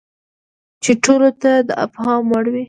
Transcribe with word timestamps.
چې 0.83 0.91
ټولو 1.03 1.29
ته 1.41 1.51
د 1.67 1.69
افهام 1.85 2.23
وړ 2.31 2.45
وي. 2.53 2.59